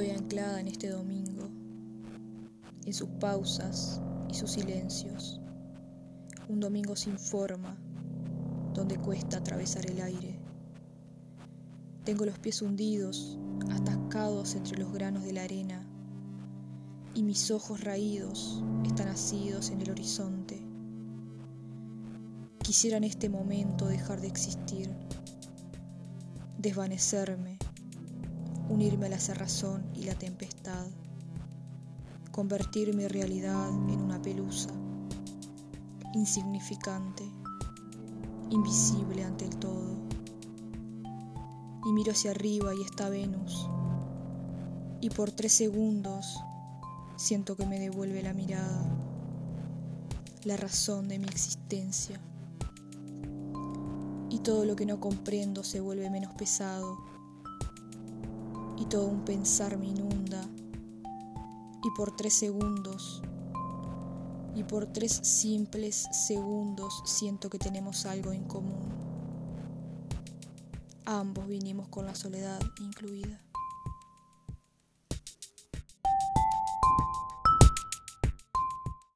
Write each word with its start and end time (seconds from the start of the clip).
anclada 0.00 0.58
en 0.58 0.68
este 0.68 0.88
domingo, 0.88 1.48
en 2.86 2.94
sus 2.94 3.08
pausas 3.20 4.00
y 4.30 4.34
sus 4.34 4.52
silencios. 4.52 5.40
Un 6.48 6.60
domingo 6.60 6.96
sin 6.96 7.18
forma, 7.18 7.76
donde 8.72 8.96
cuesta 8.96 9.38
atravesar 9.38 9.88
el 9.90 10.00
aire. 10.00 10.40
Tengo 12.04 12.24
los 12.24 12.38
pies 12.38 12.62
hundidos, 12.62 13.38
atascados 13.70 14.54
entre 14.54 14.78
los 14.78 14.92
granos 14.92 15.24
de 15.24 15.34
la 15.34 15.44
arena, 15.44 15.86
y 17.14 17.22
mis 17.22 17.50
ojos 17.50 17.84
raídos 17.84 18.62
están 18.84 19.08
asidos 19.08 19.70
en 19.70 19.82
el 19.82 19.90
horizonte. 19.90 20.62
Quisiera 22.62 22.96
en 22.96 23.04
este 23.04 23.28
momento 23.28 23.86
dejar 23.86 24.20
de 24.22 24.28
existir, 24.28 24.90
desvanecerme, 26.58 27.58
unirme 28.72 29.06
a 29.06 29.10
la 29.10 29.20
cerrazón 29.20 29.84
y 29.94 30.04
la 30.04 30.14
tempestad, 30.14 30.86
convertir 32.30 32.94
mi 32.96 33.06
realidad 33.06 33.68
en 33.68 34.00
una 34.00 34.20
pelusa, 34.22 34.70
insignificante, 36.14 37.22
invisible 38.48 39.24
ante 39.24 39.44
el 39.44 39.56
todo. 39.56 39.98
Y 41.84 41.92
miro 41.92 42.12
hacia 42.12 42.30
arriba 42.30 42.74
y 42.74 42.82
está 42.82 43.10
Venus, 43.10 43.68
y 45.02 45.10
por 45.10 45.30
tres 45.32 45.52
segundos 45.52 46.40
siento 47.16 47.56
que 47.56 47.66
me 47.66 47.78
devuelve 47.78 48.22
la 48.22 48.32
mirada, 48.32 48.86
la 50.44 50.56
razón 50.56 51.08
de 51.08 51.18
mi 51.18 51.26
existencia 51.26 52.18
y 54.30 54.38
todo 54.38 54.64
lo 54.64 54.76
que 54.76 54.86
no 54.86 54.98
comprendo 54.98 55.62
se 55.62 55.80
vuelve 55.80 56.08
menos 56.08 56.32
pesado 56.32 57.12
todo 58.92 59.06
un 59.06 59.24
pensar 59.24 59.78
me 59.78 59.86
inunda 59.86 60.46
y 61.82 61.90
por 61.96 62.14
tres 62.14 62.34
segundos 62.34 63.22
y 64.54 64.64
por 64.64 64.84
tres 64.84 65.12
simples 65.12 66.08
segundos 66.12 67.02
siento 67.06 67.48
que 67.48 67.58
tenemos 67.58 68.04
algo 68.04 68.32
en 68.32 68.44
común. 68.44 68.82
Ambos 71.06 71.48
vinimos 71.48 71.88
con 71.88 72.04
la 72.04 72.14
soledad 72.14 72.60
incluida. 72.82 73.40